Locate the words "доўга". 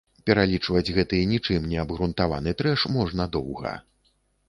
3.41-3.81